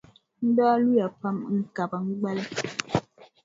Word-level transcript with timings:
N 0.45 0.47
daa 0.55 0.75
luya 0.83 1.07
pam 1.19 1.37
n-kabigi 1.57 2.05
n 2.05 2.09
gbali. 2.19 2.43